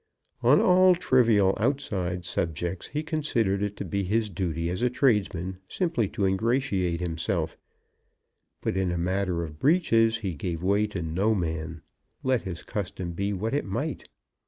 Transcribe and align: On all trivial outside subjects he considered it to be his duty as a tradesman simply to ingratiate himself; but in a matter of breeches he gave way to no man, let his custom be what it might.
On 0.41 0.59
all 0.59 0.95
trivial 0.95 1.53
outside 1.59 2.25
subjects 2.25 2.87
he 2.87 3.03
considered 3.03 3.61
it 3.61 3.77
to 3.77 3.85
be 3.85 4.03
his 4.03 4.31
duty 4.31 4.67
as 4.71 4.81
a 4.81 4.89
tradesman 4.89 5.59
simply 5.67 6.07
to 6.09 6.25
ingratiate 6.25 6.99
himself; 6.99 7.55
but 8.61 8.75
in 8.75 8.91
a 8.91 8.97
matter 8.97 9.43
of 9.43 9.59
breeches 9.59 10.17
he 10.17 10.33
gave 10.33 10.63
way 10.63 10.87
to 10.87 11.03
no 11.03 11.35
man, 11.35 11.83
let 12.23 12.41
his 12.41 12.63
custom 12.63 13.11
be 13.11 13.31
what 13.31 13.53
it 13.53 13.63
might. 13.63 14.07